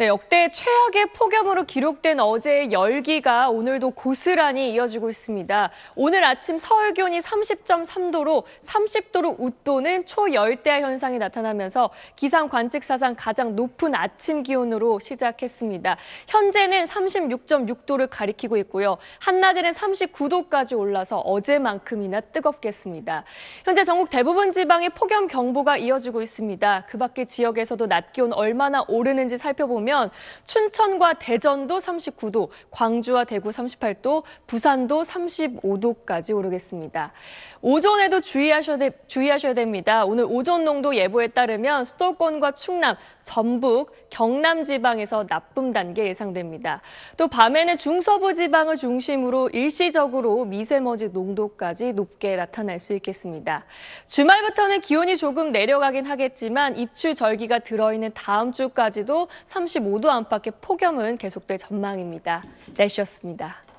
[0.00, 5.70] 네, 역대 최악의 폭염으로 기록된 어제의 열기가 오늘도 고스란히 이어지고 있습니다.
[5.94, 13.94] 오늘 아침 서울 기온이 30.3도로 30도로 웃도는 초열대야 현상이 나타나면서 기상 관측 사상 가장 높은
[13.94, 15.98] 아침 기온으로 시작했습니다.
[16.28, 18.96] 현재는 36.6도를 가리키고 있고요.
[19.18, 23.24] 한낮에는 39도까지 올라서 어제만큼이나 뜨겁겠습니다.
[23.66, 26.86] 현재 전국 대부분 지방에 폭염 경보가 이어지고 있습니다.
[26.88, 29.89] 그 밖의 지역에서도 낮 기온 얼마나 오르는지 살펴보면
[30.46, 37.12] 춘천과 대전도 39도, 광주와 대구 38도, 부산도 35도까지 오르겠습니다.
[37.62, 40.04] 오전에도 주의하셔야, 되, 주의하셔야 됩니다.
[40.04, 46.80] 오늘 오전 농도 예보에 따르면 수도권과 충남, 전북, 경남 지방에서 나쁨 단계 예상됩니다.
[47.16, 53.64] 또 밤에는 중서부 지방을 중심으로 일시적으로 미세먼지 농도까지 높게 나타날 수 있겠습니다.
[54.06, 59.28] 주말부터는 기온이 조금 내려가긴 하겠지만 입추 절기가 들어있는 다음 주까지도
[59.80, 62.42] 35도 안팎의 폭염은 계속될 전망입니다.
[62.76, 63.69] 날씨였습니다.